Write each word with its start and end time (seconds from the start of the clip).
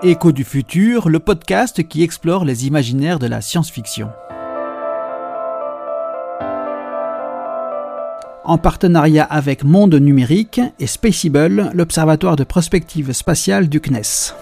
Écho 0.00 0.30
du 0.30 0.44
futur, 0.44 1.08
le 1.08 1.18
podcast 1.18 1.82
qui 1.88 2.04
explore 2.04 2.44
les 2.44 2.68
imaginaires 2.68 3.18
de 3.18 3.26
la 3.26 3.40
science-fiction. 3.40 4.10
En 8.44 8.58
partenariat 8.58 9.24
avec 9.24 9.64
Monde 9.64 9.96
Numérique 9.96 10.60
et 10.78 10.86
Spaceable, 10.86 11.72
l'observatoire 11.74 12.36
de 12.36 12.44
prospective 12.44 13.10
spatiale 13.10 13.68
du 13.68 13.80
CNES. 13.80 14.36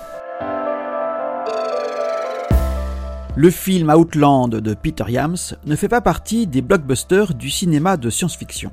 Le 3.34 3.48
film 3.48 3.88
Outland 3.88 4.50
de 4.50 4.74
Peter 4.74 5.04
Yams 5.08 5.36
ne 5.64 5.74
fait 5.74 5.88
pas 5.88 6.02
partie 6.02 6.46
des 6.46 6.60
blockbusters 6.60 7.32
du 7.32 7.48
cinéma 7.48 7.96
de 7.96 8.10
science-fiction. 8.10 8.72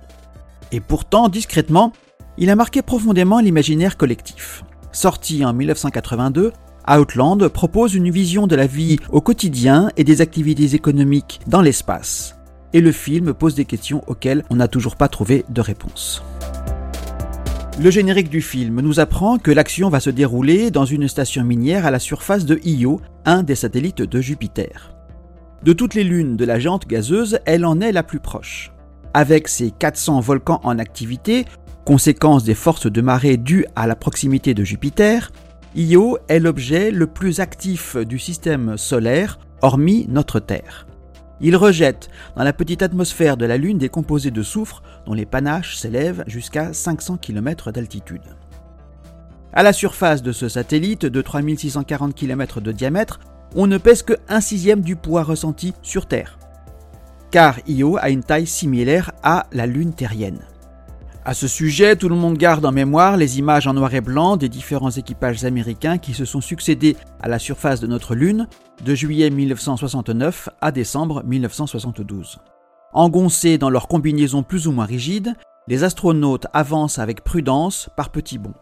Et 0.73 0.81
pourtant, 0.81 1.29
discrètement, 1.29 1.93
il 2.37 2.49
a 2.49 2.57
marqué 2.57 2.81
profondément 2.81 3.39
l'imaginaire 3.39 3.95
collectif. 3.95 4.65
Sorti 4.91 5.43
en 5.43 5.53
1982, 5.53 6.51
Outland 6.89 7.47
propose 7.47 7.95
une 7.95 8.09
vision 8.09 8.45
de 8.45 8.55
la 8.55 8.67
vie 8.67 8.97
au 9.09 9.21
quotidien 9.21 9.89
et 9.95 10.03
des 10.03 10.21
activités 10.21 10.75
économiques 10.75 11.39
dans 11.47 11.61
l'espace. 11.61 12.35
Et 12.73 12.81
le 12.81 12.91
film 12.91 13.33
pose 13.33 13.55
des 13.55 13.65
questions 13.65 14.03
auxquelles 14.07 14.43
on 14.49 14.55
n'a 14.55 14.67
toujours 14.67 14.97
pas 14.97 15.07
trouvé 15.07 15.45
de 15.49 15.61
réponse. 15.61 16.23
Le 17.81 17.89
générique 17.89 18.29
du 18.29 18.41
film 18.41 18.81
nous 18.81 18.99
apprend 18.99 19.37
que 19.37 19.49
l'action 19.49 19.89
va 19.89 19.99
se 19.99 20.09
dérouler 20.09 20.71
dans 20.71 20.85
une 20.85 21.07
station 21.07 21.43
minière 21.43 21.85
à 21.85 21.91
la 21.91 21.99
surface 21.99 22.45
de 22.45 22.59
Io, 22.63 23.01
un 23.25 23.43
des 23.43 23.55
satellites 23.55 24.01
de 24.01 24.21
Jupiter. 24.21 24.93
De 25.63 25.73
toutes 25.73 25.95
les 25.95 26.03
lunes 26.03 26.35
de 26.35 26.45
la 26.45 26.59
géante 26.59 26.87
gazeuse, 26.87 27.39
elle 27.45 27.65
en 27.65 27.79
est 27.79 27.93
la 27.93 28.03
plus 28.03 28.19
proche. 28.19 28.73
Avec 29.13 29.47
ses 29.47 29.71
400 29.71 30.19
volcans 30.19 30.59
en 30.63 30.77
activité, 30.77 31.45
conséquence 31.85 32.43
des 32.43 32.53
forces 32.55 32.91
de 32.91 33.01
marée 33.01 33.37
dues 33.37 33.65
à 33.75 33.87
la 33.87 33.95
proximité 33.95 34.53
de 34.53 34.63
Jupiter, 34.63 35.31
Io 35.75 36.19
est 36.27 36.39
l'objet 36.39 36.91
le 36.91 37.07
plus 37.07 37.39
actif 37.39 37.97
du 37.97 38.19
système 38.19 38.77
solaire, 38.77 39.39
hormis 39.63 40.05
notre 40.07 40.39
Terre. 40.39 40.85
Il 41.41 41.55
rejette 41.55 42.09
dans 42.35 42.43
la 42.43 42.53
petite 42.53 42.83
atmosphère 42.83 43.37
de 43.37 43.47
la 43.47 43.57
Lune 43.57 43.79
des 43.79 43.89
composés 43.89 44.29
de 44.29 44.43
soufre 44.43 44.83
dont 45.07 45.15
les 45.15 45.25
panaches 45.25 45.77
s'élèvent 45.77 46.23
jusqu'à 46.27 46.73
500 46.73 47.17
km 47.17 47.71
d'altitude. 47.71 48.21
À 49.51 49.63
la 49.63 49.73
surface 49.73 50.21
de 50.21 50.31
ce 50.31 50.47
satellite 50.47 51.07
de 51.07 51.21
3640 51.23 52.13
km 52.13 52.61
de 52.61 52.71
diamètre, 52.71 53.19
on 53.55 53.65
ne 53.65 53.79
pèse 53.79 54.03
que 54.03 54.13
un 54.29 54.41
sixième 54.41 54.81
du 54.81 54.95
poids 54.95 55.23
ressenti 55.23 55.73
sur 55.81 56.05
Terre, 56.05 56.37
car 57.31 57.57
Io 57.67 57.97
a 57.97 58.11
une 58.11 58.23
taille 58.23 58.45
similaire 58.45 59.11
à 59.23 59.47
la 59.51 59.65
Lune 59.65 59.93
terrienne. 59.93 60.41
À 61.25 61.33
ce 61.33 61.47
sujet, 61.47 61.95
tout 61.95 62.09
le 62.09 62.15
monde 62.15 62.37
garde 62.37 62.65
en 62.65 62.73
mémoire 62.73 63.15
les 63.15 63.39
images 63.39 63.65
en 63.65 63.73
noir 63.73 63.93
et 63.93 64.01
blanc 64.01 64.35
des 64.35 64.49
différents 64.49 64.91
équipages 64.91 65.45
américains 65.45 65.97
qui 65.97 66.13
se 66.13 66.25
sont 66.25 66.41
succédés 66.41 66.97
à 67.21 67.29
la 67.29 67.39
surface 67.39 67.79
de 67.79 67.87
notre 67.87 68.13
Lune 68.13 68.49
de 68.83 68.93
juillet 68.93 69.29
1969 69.29 70.49
à 70.59 70.73
décembre 70.73 71.23
1972. 71.23 72.39
Engoncés 72.91 73.57
dans 73.57 73.69
leurs 73.69 73.87
combinaisons 73.87 74.43
plus 74.43 74.67
ou 74.67 74.73
moins 74.73 74.83
rigides, 74.83 75.33
les 75.69 75.85
astronautes 75.85 76.47
avancent 76.51 76.99
avec 76.99 77.23
prudence 77.23 77.89
par 77.95 78.09
petits 78.09 78.37
bonds. 78.37 78.53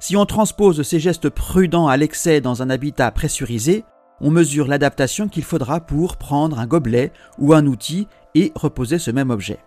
Si 0.00 0.16
on 0.16 0.26
transpose 0.26 0.82
ces 0.82 0.98
gestes 0.98 1.28
prudents 1.28 1.86
à 1.86 1.96
l'excès 1.96 2.40
dans 2.40 2.62
un 2.62 2.70
habitat 2.70 3.12
pressurisé, 3.12 3.84
on 4.20 4.32
mesure 4.32 4.66
l'adaptation 4.66 5.28
qu'il 5.28 5.44
faudra 5.44 5.78
pour 5.78 6.16
prendre 6.16 6.58
un 6.58 6.66
gobelet 6.66 7.12
ou 7.38 7.54
un 7.54 7.64
outil 7.64 8.08
et 8.34 8.50
reposer 8.56 8.98
ce 8.98 9.12
même 9.12 9.30
objet. 9.30 9.60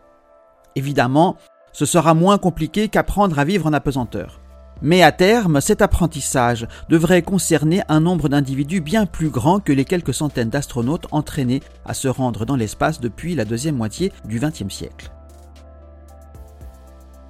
Évidemment, 0.76 1.38
ce 1.72 1.86
sera 1.86 2.14
moins 2.14 2.38
compliqué 2.38 2.88
qu'apprendre 2.88 3.40
à 3.40 3.46
vivre 3.46 3.68
en 3.68 3.74
apesanteur. 3.74 4.40
Mais 4.82 5.04
à 5.04 5.12
terme, 5.12 5.60
cet 5.60 5.82
apprentissage 5.82 6.68
devrait 6.88 7.22
concerner 7.22 7.82
un 7.90 8.00
nombre 8.00 8.30
d'individus 8.30 8.80
bien 8.80 9.06
plus 9.06 9.30
grand 9.30 9.60
que 9.60 9.74
les 9.74 9.84
quelques 9.84 10.14
centaines 10.14 10.50
d'astronautes 10.50 11.08
entraînés 11.12 11.62
à 11.86 11.94
se 11.94 12.08
rendre 12.08 12.46
dans 12.46 12.56
l'espace 12.56 13.02
depuis 13.02 13.36
la 13.36 13.46
deuxième 13.46 13.76
moitié 13.76 14.14
du 14.26 14.40
XXe 14.40 14.74
siècle. 14.74 15.12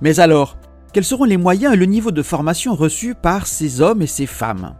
Mais 0.02 0.20
alors, 0.20 0.58
quels 0.94 1.04
seront 1.04 1.26
les 1.26 1.38
moyens 1.38 1.74
et 1.74 1.78
le 1.78 1.86
niveau 1.86 2.12
de 2.12 2.24
formation 2.24 2.76
reçus 2.76 3.16
par 3.16 3.48
ces 3.48 3.82
hommes 3.82 4.02
et 4.02 4.08
ces 4.08 4.28
femmes? 4.28 4.76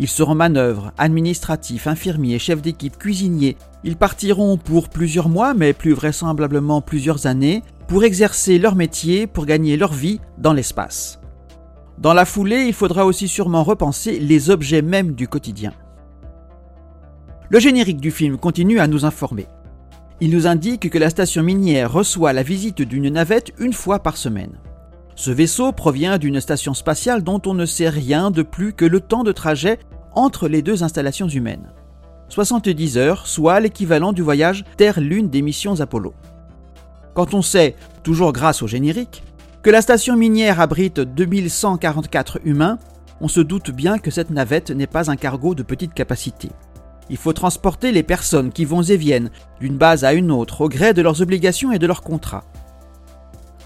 Ils 0.00 0.08
seront 0.08 0.34
manœuvres, 0.34 0.92
administratifs, 0.96 1.86
infirmiers, 1.86 2.38
chefs 2.38 2.62
d'équipe, 2.62 2.98
cuisiniers. 2.98 3.56
Ils 3.82 3.96
partiront 3.96 4.56
pour 4.56 4.88
plusieurs 4.88 5.28
mois, 5.28 5.54
mais 5.54 5.72
plus 5.72 5.92
vraisemblablement 5.92 6.80
plusieurs 6.80 7.26
années, 7.26 7.64
pour 7.88 8.04
exercer 8.04 8.58
leur 8.58 8.76
métier, 8.76 9.26
pour 9.26 9.46
gagner 9.46 9.76
leur 9.76 9.92
vie 9.92 10.20
dans 10.36 10.52
l'espace. 10.52 11.18
Dans 11.96 12.14
la 12.14 12.26
foulée, 12.26 12.66
il 12.66 12.74
faudra 12.74 13.06
aussi 13.06 13.26
sûrement 13.26 13.64
repenser 13.64 14.20
les 14.20 14.50
objets 14.50 14.82
mêmes 14.82 15.14
du 15.14 15.26
quotidien. 15.26 15.72
Le 17.48 17.58
générique 17.58 18.00
du 18.00 18.10
film 18.10 18.36
continue 18.36 18.78
à 18.78 18.86
nous 18.86 19.06
informer. 19.06 19.46
Il 20.20 20.30
nous 20.30 20.46
indique 20.46 20.90
que 20.90 20.98
la 20.98 21.10
station 21.10 21.42
minière 21.42 21.90
reçoit 21.90 22.34
la 22.34 22.42
visite 22.42 22.82
d'une 22.82 23.08
navette 23.08 23.52
une 23.58 23.72
fois 23.72 24.00
par 24.00 24.18
semaine. 24.18 24.58
Ce 25.16 25.30
vaisseau 25.30 25.72
provient 25.72 26.18
d'une 26.18 26.40
station 26.40 26.74
spatiale 26.74 27.24
dont 27.24 27.40
on 27.46 27.54
ne 27.54 27.66
sait 27.66 27.88
rien 27.88 28.30
de 28.30 28.42
plus 28.42 28.74
que 28.74 28.84
le 28.84 29.00
temps 29.00 29.24
de 29.24 29.32
trajet 29.32 29.78
entre 30.14 30.46
les 30.46 30.60
deux 30.60 30.82
installations 30.82 31.28
humaines. 31.28 31.72
70 32.28 32.98
heures, 32.98 33.26
soit 33.26 33.60
l'équivalent 33.60 34.12
du 34.12 34.20
voyage 34.22 34.64
Terre-Lune 34.76 35.30
des 35.30 35.40
missions 35.40 35.80
Apollo. 35.80 36.12
Quand 37.14 37.34
on 37.34 37.42
sait, 37.42 37.76
toujours 38.02 38.32
grâce 38.32 38.62
au 38.62 38.66
générique, 38.66 39.22
que 39.62 39.70
la 39.70 39.82
station 39.82 40.16
minière 40.16 40.60
abrite 40.60 41.00
2144 41.00 42.40
humains, 42.44 42.78
on 43.20 43.28
se 43.28 43.40
doute 43.40 43.70
bien 43.70 43.98
que 43.98 44.10
cette 44.10 44.30
navette 44.30 44.70
n'est 44.70 44.86
pas 44.86 45.10
un 45.10 45.16
cargo 45.16 45.54
de 45.54 45.62
petite 45.62 45.94
capacité. 45.94 46.50
Il 47.10 47.16
faut 47.16 47.32
transporter 47.32 47.90
les 47.90 48.02
personnes 48.02 48.52
qui 48.52 48.64
vont 48.64 48.82
et 48.82 48.96
viennent 48.96 49.30
d'une 49.60 49.76
base 49.76 50.04
à 50.04 50.12
une 50.12 50.30
autre 50.30 50.60
au 50.60 50.68
gré 50.68 50.94
de 50.94 51.02
leurs 51.02 51.22
obligations 51.22 51.72
et 51.72 51.78
de 51.78 51.86
leurs 51.86 52.02
contrats. 52.02 52.44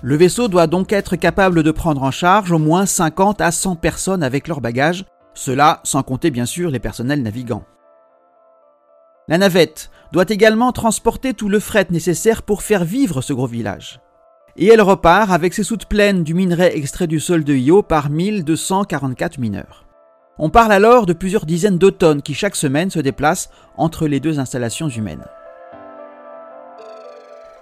Le 0.01 0.17
vaisseau 0.17 0.49
doit 0.49 0.67
donc 0.67 0.93
être 0.93 1.17
capable 1.17 1.63
de 1.63 1.71
prendre 1.71 2.03
en 2.03 2.11
charge 2.11 2.51
au 2.51 2.59
moins 2.59 2.87
50 2.87 3.41
à 3.41 3.53
100 3.53 3.77
personnes 3.77 4.23
avec 4.23 4.49
leurs 4.49 4.61
bagages, 4.61 5.05
cela 5.35 5.81
sans 5.85 6.03
compter 6.03 6.31
bien 6.31 6.47
sûr 6.47 6.71
les 6.71 6.81
personnels 6.81 7.23
navigants. 7.23 7.65
La 9.29 9.39
navette 9.39 9.91
doit 10.13 10.25
également 10.29 10.73
transporter 10.73 11.33
tout 11.33 11.49
le 11.49 11.61
fret 11.61 11.87
nécessaire 11.91 12.43
pour 12.43 12.63
faire 12.63 12.85
vivre 12.85 13.23
ce 13.23 13.33
gros 13.33 13.47
village. 13.47 14.01
Et 14.57 14.67
elle 14.67 14.83
repart 14.83 15.31
avec 15.31 15.55
ses 15.55 15.63
soutes 15.63 15.87
pleines 15.87 16.25
du 16.25 16.35
minerai 16.35 16.73
extrait 16.75 17.07
du 17.07 17.21
sol 17.21 17.45
de 17.45 17.55
Io 17.55 17.83
par 17.83 18.11
1244 18.11 19.39
mineurs. 19.39 19.87
On 20.39 20.51
parle 20.51 20.73
alors 20.73 21.07
de 21.07 21.13
plusieurs 21.13 21.47
dizaines 21.47 21.79
de 21.79 21.91
tonnes 21.91 22.23
qui 22.23 22.35
chaque 22.35 22.57
semaine 22.57 22.91
se 22.91 22.99
déplacent 22.99 23.51
entre 23.77 24.07
les 24.09 24.19
deux 24.19 24.41
installations 24.41 24.89
humaines. 24.89 25.25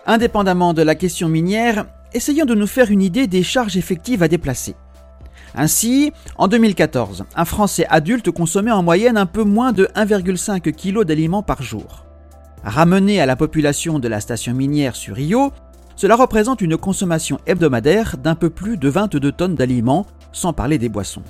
Indépendamment 0.06 0.72
de 0.72 0.82
la 0.82 0.94
question 0.94 1.28
minière, 1.28 1.86
essayons 2.14 2.46
de 2.46 2.54
nous 2.54 2.66
faire 2.66 2.90
une 2.90 3.02
idée 3.02 3.26
des 3.26 3.42
charges 3.42 3.76
effectives 3.76 4.22
à 4.22 4.28
déplacer. 4.28 4.74
Ainsi, 5.54 6.12
en 6.36 6.48
2014, 6.48 7.24
un 7.34 7.44
Français 7.44 7.86
adulte 7.88 8.30
consommait 8.30 8.70
en 8.70 8.82
moyenne 8.82 9.16
un 9.16 9.26
peu 9.26 9.42
moins 9.42 9.72
de 9.72 9.88
1,5 9.96 10.60
kg 10.72 11.04
d'aliments 11.04 11.42
par 11.42 11.62
jour. 11.62 12.06
Ramené 12.62 13.20
à 13.20 13.26
la 13.26 13.36
population 13.36 13.98
de 13.98 14.08
la 14.08 14.20
station 14.20 14.54
minière 14.54 14.94
sur 14.94 15.16
Rio, 15.16 15.52
cela 15.96 16.16
représente 16.16 16.60
une 16.60 16.76
consommation 16.76 17.38
hebdomadaire 17.46 18.16
d'un 18.16 18.34
peu 18.34 18.50
plus 18.50 18.76
de 18.76 18.88
22 18.88 19.32
tonnes 19.32 19.54
d'aliments, 19.54 20.06
sans 20.32 20.52
parler 20.52 20.78
des 20.78 20.88
boissons. 20.88 21.22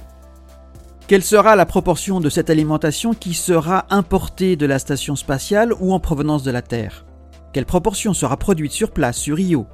Quelle 1.06 1.24
sera 1.24 1.56
la 1.56 1.66
proportion 1.66 2.20
de 2.20 2.28
cette 2.28 2.50
alimentation 2.50 3.14
qui 3.14 3.34
sera 3.34 3.86
importée 3.90 4.54
de 4.54 4.66
la 4.66 4.78
station 4.78 5.16
spatiale 5.16 5.72
ou 5.80 5.92
en 5.92 5.98
provenance 5.98 6.44
de 6.44 6.52
la 6.52 6.62
Terre? 6.62 7.04
Quelle 7.52 7.66
proportion 7.66 8.14
sera 8.14 8.36
produite 8.36 8.70
sur 8.70 8.92
place 8.92 9.16
sur 9.16 9.36
Rio? 9.36 9.66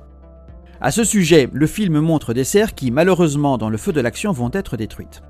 À 0.81 0.91
ce 0.91 1.05
sujet, 1.05 1.49
le 1.53 1.67
film 1.67 2.01
montre 2.01 2.35
des 2.35 2.45
serres 2.45 2.75
qui, 2.75 2.91
malheureusement, 2.91 3.57
dans 3.57 3.71
le 3.71 3.79
feu 3.79 3.93
de 3.93 4.01
l'action, 4.01 4.33
vont 4.33 4.51
être 4.53 4.77
détruites. 4.77 5.23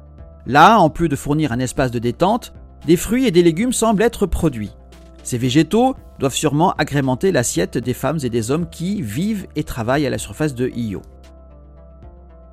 Là, 0.46 0.78
en 0.78 0.90
plus 0.90 1.08
de 1.08 1.16
fournir 1.16 1.52
un 1.52 1.60
espace 1.60 1.90
de 1.90 1.98
détente, 1.98 2.52
des 2.86 2.96
fruits 2.96 3.26
et 3.26 3.30
des 3.30 3.42
légumes 3.42 3.72
semblent 3.72 4.02
être 4.02 4.26
produits. 4.26 4.72
Ces 5.22 5.38
végétaux 5.38 5.94
doivent 6.18 6.34
sûrement 6.34 6.72
agrémenter 6.78 7.32
l'assiette 7.32 7.78
des 7.78 7.94
femmes 7.94 8.18
et 8.22 8.30
des 8.30 8.50
hommes 8.50 8.68
qui 8.68 9.02
vivent 9.02 9.46
et 9.56 9.64
travaillent 9.64 10.06
à 10.06 10.10
la 10.10 10.18
surface 10.18 10.54
de 10.54 10.68
Io. 10.68 11.02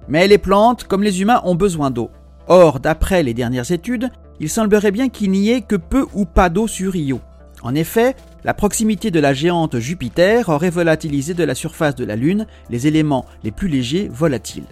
Mais 0.07 0.27
les 0.27 0.37
plantes, 0.37 0.83
comme 0.83 1.03
les 1.03 1.21
humains, 1.21 1.41
ont 1.45 1.55
besoin 1.55 1.91
d'eau. 1.91 2.09
Or, 2.47 2.79
d'après 2.79 3.23
les 3.23 3.33
dernières 3.33 3.71
études, 3.71 4.09
il 4.39 4.49
semblerait 4.49 4.91
bien 4.91 5.09
qu'il 5.09 5.31
n'y 5.31 5.49
ait 5.49 5.61
que 5.61 5.75
peu 5.75 6.05
ou 6.13 6.25
pas 6.25 6.49
d'eau 6.49 6.67
sur 6.67 6.95
Io. 6.95 7.21
En 7.61 7.75
effet, 7.75 8.15
la 8.43 8.53
proximité 8.53 9.09
de 9.09 9.19
la 9.19 9.33
géante 9.33 9.79
Jupiter 9.79 10.49
aurait 10.49 10.69
volatilisé 10.69 11.33
de 11.33 11.43
la 11.43 11.55
surface 11.55 11.95
de 11.95 12.05
la 12.05 12.15
Lune 12.15 12.45
les 12.69 12.87
éléments 12.87 13.25
les 13.43 13.51
plus 13.51 13.69
légers 13.69 14.09
volatiles. 14.11 14.67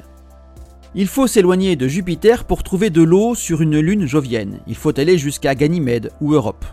Il 0.93 1.07
faut 1.07 1.27
s'éloigner 1.27 1.77
de 1.77 1.87
Jupiter 1.87 2.43
pour 2.43 2.63
trouver 2.63 2.89
de 2.89 3.01
l'eau 3.01 3.33
sur 3.33 3.61
une 3.61 3.79
lune 3.79 4.05
jovienne. 4.05 4.59
Il 4.67 4.75
faut 4.75 4.99
aller 4.99 5.17
jusqu'à 5.17 5.55
Ganymède 5.55 6.11
ou 6.19 6.33
Europe. 6.33 6.65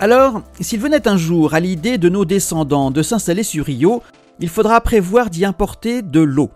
Alors, 0.00 0.42
s'il 0.60 0.80
venait 0.80 1.06
un 1.06 1.16
jour 1.16 1.54
à 1.54 1.60
l'idée 1.60 1.98
de 1.98 2.08
nos 2.08 2.24
descendants 2.24 2.90
de 2.90 3.02
s'installer 3.02 3.44
sur 3.44 3.66
Rio, 3.66 4.02
il 4.40 4.48
faudra 4.48 4.80
prévoir 4.80 5.30
d'y 5.30 5.44
importer 5.44 6.02
de 6.02 6.20
l'eau. 6.20 6.50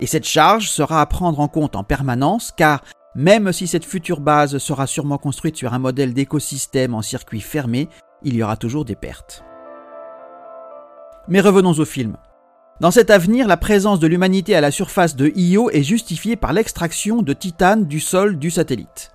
Et 0.00 0.06
cette 0.06 0.26
charge 0.26 0.68
sera 0.68 1.00
à 1.00 1.06
prendre 1.06 1.40
en 1.40 1.48
compte 1.48 1.74
en 1.74 1.84
permanence 1.84 2.52
car 2.54 2.82
même 3.14 3.52
si 3.52 3.66
cette 3.66 3.84
future 3.84 4.20
base 4.20 4.58
sera 4.58 4.86
sûrement 4.86 5.18
construite 5.18 5.56
sur 5.56 5.72
un 5.72 5.78
modèle 5.78 6.12
d'écosystème 6.12 6.94
en 6.94 7.02
circuit 7.02 7.40
fermé, 7.40 7.88
il 8.24 8.34
y 8.34 8.42
aura 8.42 8.56
toujours 8.56 8.84
des 8.84 8.96
pertes. 8.96 9.44
Mais 11.28 11.40
revenons 11.40 11.72
au 11.72 11.84
film. 11.84 12.16
Dans 12.80 12.90
cet 12.90 13.10
avenir, 13.10 13.46
la 13.46 13.56
présence 13.56 14.00
de 14.00 14.06
l'humanité 14.06 14.56
à 14.56 14.60
la 14.60 14.70
surface 14.70 15.14
de 15.14 15.30
Io 15.36 15.70
est 15.70 15.82
justifiée 15.82 16.36
par 16.36 16.52
l'extraction 16.52 17.22
de 17.22 17.32
titane 17.32 17.86
du 17.86 18.00
sol 18.00 18.38
du 18.38 18.50
satellite. 18.50 19.12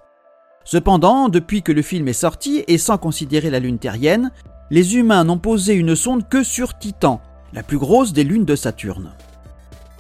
Cependant, 0.64 1.28
depuis 1.28 1.64
que 1.64 1.72
le 1.72 1.82
film 1.82 2.08
est 2.08 2.14
sorti, 2.14 2.64
et 2.68 2.78
sans 2.78 2.98
considérer 2.98 3.50
la 3.50 3.60
Lune 3.60 3.80
terrienne, 3.80 4.32
les 4.70 4.96
humains 4.96 5.24
n'ont 5.24 5.38
posé 5.38 5.74
une 5.74 5.96
sonde 5.96 6.28
que 6.28 6.44
sur 6.44 6.78
Titan, 6.78 7.22
la 7.54 7.64
plus 7.64 7.78
grosse 7.78 8.14
des 8.14 8.24
lunes 8.24 8.46
de 8.46 8.56
Saturne. 8.56 9.12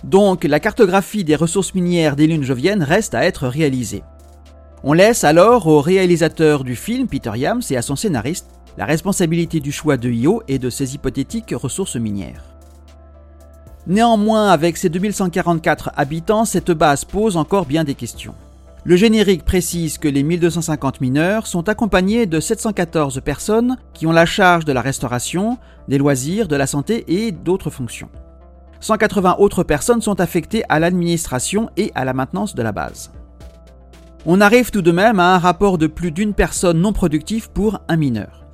Donc 0.03 0.43
la 0.43 0.59
cartographie 0.59 1.23
des 1.23 1.35
ressources 1.35 1.73
minières 1.73 2.15
des 2.15 2.27
lunes 2.27 2.43
joviennes 2.43 2.83
reste 2.83 3.15
à 3.15 3.23
être 3.25 3.47
réalisée. 3.47 4.03
On 4.83 4.93
laisse 4.93 5.23
alors 5.23 5.67
au 5.67 5.81
réalisateur 5.81 6.63
du 6.63 6.75
film, 6.75 7.07
Peter 7.07 7.31
Yams, 7.35 7.63
et 7.69 7.77
à 7.77 7.81
son 7.81 7.95
scénariste, 7.95 8.49
la 8.77 8.85
responsabilité 8.85 9.59
du 9.59 9.71
choix 9.71 9.97
de 9.97 10.09
Io 10.09 10.43
et 10.47 10.59
de 10.59 10.69
ses 10.69 10.93
hypothétiques 10.93 11.53
ressources 11.53 11.95
minières. 11.95 12.43
Néanmoins, 13.87 14.49
avec 14.49 14.77
ses 14.77 14.89
2144 14.89 15.91
habitants, 15.95 16.45
cette 16.45 16.71
base 16.71 17.05
pose 17.05 17.37
encore 17.37 17.65
bien 17.65 17.83
des 17.83 17.95
questions. 17.95 18.35
Le 18.83 18.95
générique 18.95 19.43
précise 19.43 19.97
que 19.97 20.07
les 20.07 20.23
1250 20.23 21.01
mineurs 21.01 21.47
sont 21.47 21.67
accompagnés 21.67 22.25
de 22.25 22.39
714 22.39 23.21
personnes 23.21 23.77
qui 23.93 24.05
ont 24.05 24.11
la 24.11 24.25
charge 24.25 24.65
de 24.65 24.73
la 24.73 24.81
restauration, 24.81 25.57
des 25.87 25.97
loisirs, 25.97 26.47
de 26.47 26.55
la 26.55 26.67
santé 26.67 27.03
et 27.07 27.31
d'autres 27.31 27.69
fonctions. 27.69 28.09
180 28.79 29.37
autres 29.39 29.63
personnes 29.63 30.01
sont 30.01 30.21
affectées 30.21 30.63
à 30.69 30.79
l'administration 30.79 31.69
et 31.77 31.91
à 31.95 32.05
la 32.05 32.13
maintenance 32.13 32.55
de 32.55 32.61
la 32.61 32.71
base. 32.71 33.11
On 34.25 34.39
arrive 34.39 34.71
tout 34.71 34.81
de 34.81 34.91
même 34.91 35.19
à 35.19 35.35
un 35.35 35.39
rapport 35.39 35.77
de 35.77 35.87
plus 35.87 36.11
d'une 36.11 36.33
personne 36.33 36.79
non 36.79 36.93
productive 36.93 37.49
pour 37.49 37.79
un 37.87 37.97
mineur. 37.97 38.46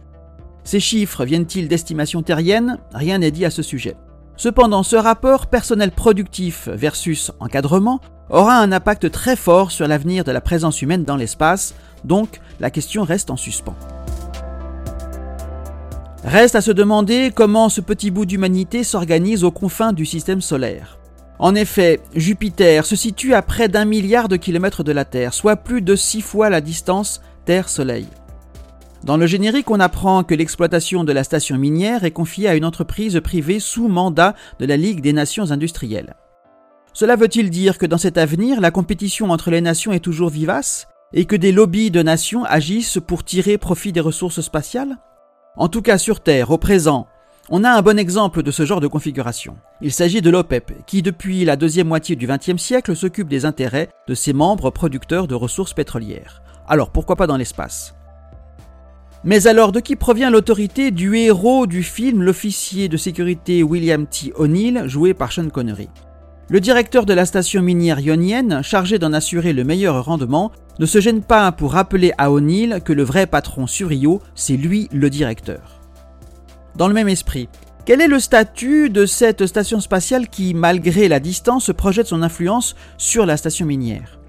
Ces 0.63 0.79
chiffres 0.79 1.25
viennent-ils 1.25 1.67
d'estimations 1.67 2.23
terriennes? 2.23 2.77
Rien 2.93 3.17
n'est 3.17 3.31
dit 3.31 3.45
à 3.45 3.51
ce 3.51 3.61
sujet. 3.61 3.95
Cependant, 4.37 4.83
ce 4.83 4.95
rapport 4.95 5.47
personnel 5.47 5.91
productif 5.91 6.67
versus 6.69 7.31
encadrement 7.39 7.99
aura 8.29 8.57
un 8.57 8.71
impact 8.71 9.11
très 9.11 9.35
fort 9.35 9.71
sur 9.71 9.87
l'avenir 9.87 10.23
de 10.23 10.31
la 10.31 10.41
présence 10.41 10.81
humaine 10.81 11.03
dans 11.03 11.17
l'espace, 11.17 11.75
donc 12.03 12.39
la 12.59 12.71
question 12.71 13.03
reste 13.03 13.29
en 13.29 13.37
suspens. 13.37 13.75
Reste 16.23 16.55
à 16.55 16.61
se 16.61 16.71
demander 16.71 17.31
comment 17.35 17.67
ce 17.67 17.81
petit 17.81 18.09
bout 18.09 18.25
d'humanité 18.25 18.83
s'organise 18.83 19.43
aux 19.43 19.51
confins 19.51 19.91
du 19.91 20.05
système 20.05 20.41
solaire. 20.41 20.97
En 21.37 21.53
effet, 21.53 21.99
Jupiter 22.15 22.85
se 22.85 22.95
situe 22.95 23.33
à 23.33 23.41
près 23.41 23.67
d'un 23.67 23.83
milliard 23.83 24.29
de 24.29 24.37
kilomètres 24.37 24.83
de 24.83 24.93
la 24.93 25.03
Terre, 25.03 25.33
soit 25.33 25.57
plus 25.57 25.81
de 25.81 25.95
six 25.95 26.21
fois 26.21 26.49
la 26.49 26.61
distance 26.61 27.21
Terre-Soleil. 27.45 28.07
Dans 29.03 29.17
le 29.17 29.27
générique, 29.27 29.69
on 29.69 29.81
apprend 29.81 30.23
que 30.23 30.33
l'exploitation 30.33 31.03
de 31.03 31.11
la 31.11 31.25
station 31.25 31.57
minière 31.57 32.05
est 32.05 32.11
confiée 32.11 32.47
à 32.47 32.55
une 32.55 32.63
entreprise 32.63 33.19
privée 33.21 33.59
sous 33.59 33.89
mandat 33.89 34.33
de 34.59 34.65
la 34.65 34.77
Ligue 34.77 35.01
des 35.01 35.11
Nations 35.11 35.51
industrielles. 35.51 36.15
Cela 36.93 37.17
veut-il 37.17 37.49
dire 37.49 37.77
que 37.77 37.85
dans 37.85 37.97
cet 37.97 38.17
avenir, 38.17 38.61
la 38.61 38.71
compétition 38.71 39.31
entre 39.31 39.51
les 39.51 39.59
nations 39.59 39.91
est 39.91 39.99
toujours 39.99 40.29
vivace 40.29 40.87
et 41.11 41.25
que 41.25 41.35
des 41.35 41.51
lobbies 41.51 41.91
de 41.91 42.01
nations 42.01 42.45
agissent 42.45 42.99
pour 43.05 43.25
tirer 43.25 43.57
profit 43.57 43.91
des 43.91 43.99
ressources 43.99 44.39
spatiales? 44.39 44.97
En 45.57 45.67
tout 45.67 45.81
cas 45.81 45.97
sur 45.97 46.21
Terre, 46.21 46.51
au 46.51 46.57
présent, 46.57 47.07
on 47.49 47.65
a 47.65 47.71
un 47.71 47.81
bon 47.81 47.99
exemple 47.99 48.41
de 48.41 48.51
ce 48.51 48.65
genre 48.65 48.79
de 48.79 48.87
configuration. 48.87 49.57
Il 49.81 49.91
s'agit 49.91 50.21
de 50.21 50.29
l'OPEP, 50.29 50.85
qui 50.85 51.01
depuis 51.01 51.43
la 51.43 51.57
deuxième 51.57 51.89
moitié 51.89 52.15
du 52.15 52.25
XXe 52.25 52.55
siècle 52.55 52.95
s'occupe 52.95 53.27
des 53.27 53.43
intérêts 53.43 53.89
de 54.07 54.15
ses 54.15 54.31
membres 54.31 54.69
producteurs 54.69 55.27
de 55.27 55.35
ressources 55.35 55.73
pétrolières. 55.73 56.41
Alors 56.69 56.89
pourquoi 56.89 57.17
pas 57.17 57.27
dans 57.27 57.37
l'espace? 57.37 57.95
Mais 59.25 59.47
alors, 59.47 59.71
de 59.71 59.79
qui 59.79 59.95
provient 59.95 60.29
l'autorité 60.29 60.91
du 60.91 61.15
héros 61.15 61.65
du 61.65 61.81
film, 61.81 62.23
l'officier 62.23 62.89
de 62.89 62.97
sécurité 62.97 63.63
William 63.63 64.05
T. 64.05 64.33
O'Neill, 64.35 64.83
joué 64.87 65.13
par 65.13 65.31
Sean 65.31 65.49
Connery? 65.49 65.87
Le 66.49 66.59
directeur 66.59 67.05
de 67.05 67.13
la 67.13 67.25
station 67.25 67.61
minière 67.61 68.01
ionienne, 68.01 68.61
chargé 68.63 68.99
d'en 68.99 69.13
assurer 69.13 69.53
le 69.53 69.63
meilleur 69.63 70.03
rendement, 70.03 70.51
ne 70.77 70.85
se 70.85 70.99
gêne 70.99 71.21
pas 71.21 71.53
pour 71.53 71.71
rappeler 71.71 72.11
à 72.17 72.31
O'Neill 72.31 72.81
que 72.83 72.91
le 72.91 73.03
vrai 73.03 73.25
patron 73.25 73.65
sur 73.65 73.89
Rio, 73.89 74.21
c'est 74.35 74.57
lui 74.57 74.89
le 74.91 75.09
directeur. 75.09 75.79
Dans 76.75 76.89
le 76.89 76.93
même 76.93 77.07
esprit, 77.07 77.47
quel 77.85 78.01
est 78.01 78.07
le 78.07 78.19
statut 78.19 78.89
de 78.89 79.05
cette 79.05 79.45
station 79.45 79.79
spatiale 79.79 80.27
qui, 80.27 80.53
malgré 80.53 81.07
la 81.07 81.21
distance, 81.21 81.71
projette 81.75 82.07
son 82.07 82.23
influence 82.23 82.75
sur 82.97 83.25
la 83.25 83.37
station 83.37 83.65
minière? 83.65 84.19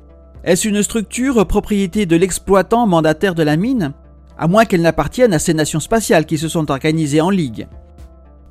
Est-ce 0.45 0.69
une 0.69 0.83
structure 0.83 1.47
propriété 1.47 2.07
de 2.07 2.17
l'exploitant 2.17 2.87
mandataire 2.87 3.35
de 3.35 3.43
la 3.43 3.57
mine? 3.57 3.93
À 4.37 4.49
moins 4.49 4.65
qu'elle 4.65 4.83
n'appartienne 4.83 5.33
à 5.33 5.39
ces 5.39 5.55
nations 5.55 5.81
spatiales 5.81 6.27
qui 6.27 6.39
se 6.39 6.49
sont 6.49 6.71
organisées 6.71 7.21
en 7.21 7.31
ligue. 7.31 7.69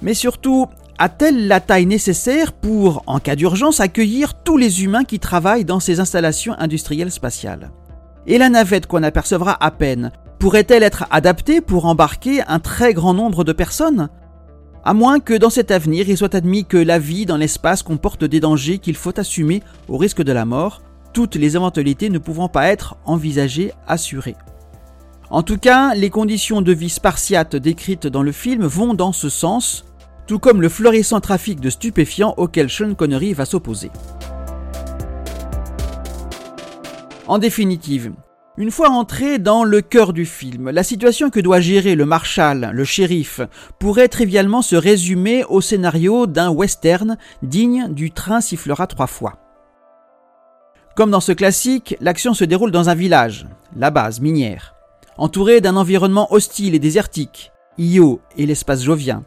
Mais 0.02 0.14
surtout, 0.14 0.68
a-t-elle 0.98 1.48
la 1.48 1.60
taille 1.60 1.86
nécessaire 1.86 2.54
pour, 2.54 3.04
en 3.08 3.20
cas 3.20 3.36
d'urgence, 3.36 3.80
accueillir 3.80 4.36
tous 4.36 4.58
les 4.58 4.84
humains 4.84 5.04
qui 5.04 5.20
travaillent 5.20 5.66
dans 5.66 5.80
ces 5.80 6.00
installations 6.00 6.56
industrielles 6.58 7.12
spatiales? 7.12 7.72
Et 8.28 8.38
la 8.38 8.50
navette 8.50 8.88
qu'on 8.88 9.04
apercevra 9.04 9.58
à 9.60 9.72
peine 9.72 10.12
pourrait-elle 10.40 10.84
être 10.84 11.06
adaptée 11.12 11.62
pour 11.62 11.86
embarquer 11.86 12.42
un 12.48 12.60
très 12.60 12.94
grand 12.94 13.14
nombre 13.14 13.44
de 13.44 13.54
personnes? 13.54 14.10
À 14.86 14.94
moins 14.94 15.20
que 15.20 15.34
dans 15.34 15.50
cet 15.50 15.72
avenir 15.72 16.10
il 16.10 16.18
soit 16.18 16.36
admis 16.36 16.66
que 16.66 16.78
la 16.78 17.00
vie 17.00 17.26
dans 17.26 17.38
l'espace 17.38 17.84
comporte 17.84 18.26
des 18.26 18.42
dangers 18.42 18.80
qu'il 18.80 18.96
faut 18.96 19.18
assumer 19.18 19.64
au 19.88 19.98
risque 19.98 20.22
de 20.22 20.34
la 20.34 20.46
mort, 20.46 20.82
toutes 21.14 21.36
les 21.36 21.56
éventualités 21.56 22.10
ne 22.10 22.18
pouvant 22.18 22.50
pas 22.50 22.68
être 22.68 22.98
envisagées, 23.06 23.72
assurées. 23.88 24.36
En 25.30 25.42
tout 25.42 25.58
cas, 25.58 25.96
les 25.96 26.10
conditions 26.10 26.62
de 26.62 26.74
vie 26.74 26.90
spartiates 26.90 27.56
décrites 27.56 28.08
dans 28.08 28.24
le 28.24 28.32
film 28.32 28.66
vont 28.66 28.94
dans 28.94 29.14
ce 29.14 29.30
sens, 29.30 29.86
tout 30.28 30.40
comme 30.40 30.62
le 30.62 30.70
florissant 30.70 31.22
trafic 31.22 31.60
de 31.60 31.70
stupéfiants 31.70 32.34
auquel 32.38 32.70
Sean 32.70 32.94
Connery 32.94 33.34
va 33.34 33.46
s'opposer. 33.46 33.92
En 37.28 37.38
définitive, 37.38 38.12
une 38.58 38.70
fois 38.70 38.90
entré 38.90 39.40
dans 39.40 39.64
le 39.64 39.82
cœur 39.82 40.14
du 40.14 40.26
film, 40.26 40.70
la 40.70 40.84
situation 40.84 41.32
que 41.32 41.40
doit 41.40 41.60
gérer 41.60 41.96
le 41.96 42.06
marshal, 42.06 42.70
le 42.72 42.84
shérif, 42.84 43.42
pourrait 43.80 44.10
trivialement 44.10 44.62
se 44.62 44.76
résumer 44.76 45.44
au 45.46 45.60
scénario 45.60 46.28
d'un 46.28 46.50
western 46.50 47.18
digne 47.42 47.88
du 47.92 48.12
train 48.12 48.42
sifflera 48.42 48.86
trois 48.86 49.08
fois. 49.08 49.40
Comme 50.96 51.10
dans 51.10 51.22
ce 51.22 51.32
classique, 51.32 51.96
l'action 52.02 52.36
se 52.36 52.44
déroule 52.44 52.70
dans 52.70 52.90
un 52.90 52.94
village, 52.94 53.48
la 53.76 53.90
base 53.90 54.20
minière, 54.20 54.73
entouré 55.18 55.62
d'un 55.62 55.76
environnement 55.76 56.32
hostile 56.34 56.76
et 56.76 56.80
désertique, 56.80 57.52
Io 57.78 58.22
et 58.38 58.46
l'espace 58.46 58.84
jovien, 58.84 59.24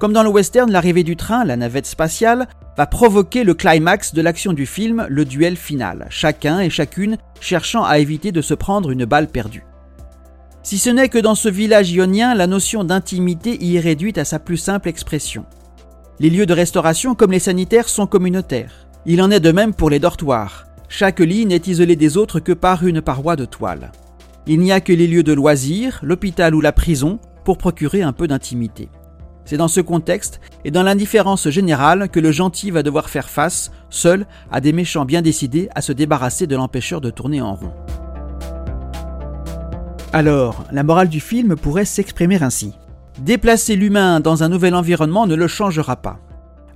comme 0.00 0.14
dans 0.14 0.22
le 0.22 0.30
western, 0.30 0.72
l'arrivée 0.72 1.02
du 1.02 1.14
train, 1.14 1.44
la 1.44 1.58
navette 1.58 1.84
spatiale, 1.84 2.48
va 2.78 2.86
provoquer 2.86 3.44
le 3.44 3.52
climax 3.52 4.14
de 4.14 4.22
l'action 4.22 4.54
du 4.54 4.64
film, 4.64 5.06
le 5.10 5.26
duel 5.26 5.56
final, 5.56 6.06
chacun 6.08 6.58
et 6.60 6.70
chacune 6.70 7.18
cherchant 7.38 7.84
à 7.84 7.98
éviter 7.98 8.32
de 8.32 8.40
se 8.40 8.54
prendre 8.54 8.90
une 8.90 9.04
balle 9.04 9.28
perdue. 9.28 9.62
Si 10.62 10.78
ce 10.78 10.88
n'est 10.88 11.10
que 11.10 11.18
dans 11.18 11.34
ce 11.34 11.50
village 11.50 11.92
ionien, 11.92 12.34
la 12.34 12.46
notion 12.46 12.82
d'intimité 12.82 13.62
y 13.62 13.76
est 13.76 13.80
réduite 13.80 14.16
à 14.16 14.24
sa 14.24 14.38
plus 14.38 14.56
simple 14.56 14.88
expression. 14.88 15.44
Les 16.18 16.30
lieux 16.30 16.46
de 16.46 16.54
restauration 16.54 17.14
comme 17.14 17.32
les 17.32 17.38
sanitaires 17.38 17.90
sont 17.90 18.06
communautaires. 18.06 18.88
Il 19.04 19.20
en 19.20 19.30
est 19.30 19.40
de 19.40 19.52
même 19.52 19.74
pour 19.74 19.90
les 19.90 19.98
dortoirs. 19.98 20.64
Chaque 20.88 21.20
lit 21.20 21.44
n'est 21.44 21.56
isolé 21.66 21.94
des 21.94 22.16
autres 22.16 22.40
que 22.40 22.52
par 22.52 22.86
une 22.86 23.02
paroi 23.02 23.36
de 23.36 23.44
toile. 23.44 23.92
Il 24.52 24.58
n'y 24.58 24.72
a 24.72 24.80
que 24.80 24.92
les 24.92 25.06
lieux 25.06 25.22
de 25.22 25.32
loisirs, 25.32 26.00
l'hôpital 26.02 26.56
ou 26.56 26.60
la 26.60 26.72
prison 26.72 27.20
pour 27.44 27.56
procurer 27.56 28.02
un 28.02 28.12
peu 28.12 28.26
d'intimité. 28.26 28.88
C'est 29.44 29.56
dans 29.56 29.68
ce 29.68 29.80
contexte 29.80 30.40
et 30.64 30.72
dans 30.72 30.82
l'indifférence 30.82 31.48
générale 31.50 32.08
que 32.08 32.18
le 32.18 32.32
gentil 32.32 32.72
va 32.72 32.82
devoir 32.82 33.10
faire 33.10 33.30
face, 33.30 33.70
seul, 33.90 34.26
à 34.50 34.60
des 34.60 34.72
méchants 34.72 35.04
bien 35.04 35.22
décidés 35.22 35.68
à 35.76 35.82
se 35.82 35.92
débarrasser 35.92 36.48
de 36.48 36.56
l'empêcheur 36.56 37.00
de 37.00 37.10
tourner 37.10 37.40
en 37.40 37.54
rond. 37.54 37.72
Alors, 40.12 40.64
la 40.72 40.82
morale 40.82 41.10
du 41.10 41.20
film 41.20 41.54
pourrait 41.54 41.84
s'exprimer 41.84 42.42
ainsi. 42.42 42.74
Déplacer 43.20 43.76
l'humain 43.76 44.18
dans 44.18 44.42
un 44.42 44.48
nouvel 44.48 44.74
environnement 44.74 45.28
ne 45.28 45.36
le 45.36 45.46
changera 45.46 45.94
pas. 45.94 46.18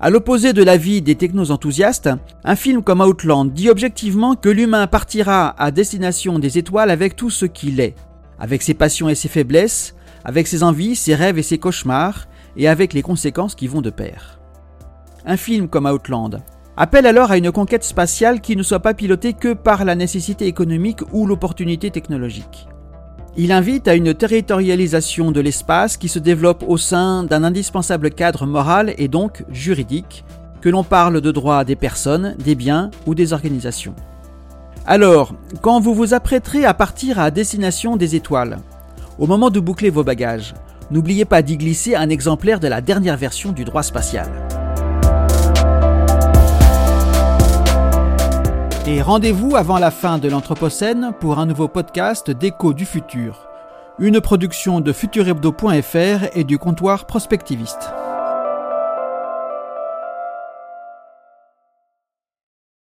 À 0.05 0.11
l'opposé 0.11 0.53
de 0.53 0.63
l'avis 0.63 1.01
des 1.01 1.15
technos-enthousiastes, 1.15 2.11
un 2.45 2.57
film 2.57 2.83
comme 2.83 3.01
Outland 3.01 3.47
dit 3.47 3.71
objectivement 3.71 4.35
que 4.35 4.51
l'humain 4.51 4.87
partira 4.87 5.59
à 5.59 5.71
destination 5.71 6.39
des 6.39 6.59
étoiles 6.59 6.91
avec 6.91 7.17
tout 7.17 7.31
ce 7.31 7.47
qu'il 7.47 7.81
est, 7.81 7.95
avec 8.39 8.61
ses 8.61 8.75
passions 8.75 9.09
et 9.09 9.15
ses 9.15 9.29
faiblesses, 9.29 9.95
avec 10.23 10.47
ses 10.47 10.63
envies, 10.63 10.95
ses 10.95 11.15
rêves 11.15 11.39
et 11.39 11.43
ses 11.43 11.57
cauchemars, 11.57 12.27
et 12.59 12.69
avec 12.69 12.93
les 12.93 13.01
conséquences 13.01 13.55
qui 13.55 13.67
vont 13.67 13.81
de 13.81 13.89
pair. 13.89 14.41
Un 15.25 15.39
film 15.39 15.69
comme 15.69 15.87
Outland 15.87 16.43
appelle 16.77 17.07
alors 17.07 17.31
à 17.31 17.39
une 17.39 17.51
conquête 17.51 17.83
spatiale 17.83 18.43
qui 18.43 18.57
ne 18.57 18.63
soit 18.63 18.81
pas 18.81 18.93
pilotée 18.93 19.33
que 19.33 19.55
par 19.55 19.87
la 19.87 19.95
nécessité 19.95 20.47
économique 20.47 21.01
ou 21.15 21.27
l'opportunité 21.27 21.91
technologique. 21.91 22.69
Il 23.37 23.51
invite 23.51 23.89
à 23.89 23.97
une 23.97 24.15
territorialisation 24.15 25.33
de 25.33 25.41
l'espace 25.41 25.97
qui 25.97 26.09
se 26.09 26.21
développe 26.21 26.65
au 26.69 26.77
sein 26.77 27.25
d'un 27.25 27.43
indispensable 27.43 28.11
cadre 28.11 28.47
moral 28.47 28.95
et 28.97 29.09
donc 29.09 29.45
juridique, 29.51 30.25
que 30.61 30.69
l'on 30.69 30.85
parle 30.85 31.21
de 31.21 31.33
droits 31.33 31.65
des 31.65 31.75
personnes, 31.75 32.37
des 32.39 32.55
biens 32.55 32.93
ou 33.07 33.15
des 33.17 33.33
organisations. 33.33 33.95
Alors, 34.87 35.35
quand 35.63 35.81
vous 35.81 35.95
vous 35.95 36.15
apprêterez 36.15 36.65
à 36.65 36.75
partir 36.75 37.19
à 37.19 37.33
destination 37.33 37.97
des 37.97 38.15
étoiles, 38.15 38.59
au 39.19 39.27
moment 39.27 39.51
de 39.51 39.59
boucler 39.59 39.91
vos 39.91 40.05
bagages, 40.05 40.55
n'oubliez 40.93 41.25
pas 41.25 41.43
d'y 41.43 41.57
glisser 41.57 41.97
un 41.97 42.11
exemplaire 42.11 42.61
de 42.61 42.69
la 42.69 42.81
dernière 42.81 43.17
version 43.17 43.51
du 43.51 43.65
droit 43.65 43.83
spatial. 43.83 44.44
Et 48.87 49.01
rendez-vous 49.01 49.57
avant 49.57 49.79
la 49.79 49.91
fin 49.91 50.19
de 50.19 50.29
l'Anthropocène 50.29 51.13
pour 51.19 51.39
un 51.39 51.47
nouveau 51.47 51.69
podcast 51.69 52.31
d'écho 52.31 52.75
du 52.75 52.85
futur. 52.85 53.49
Une 53.99 54.21
production 54.21 54.83
de 54.83 54.93
futurhebdo.fr 54.93 56.27
et 56.35 56.45
du 56.45 56.59
comptoir 56.59 57.07
prospectiviste. 57.07 57.95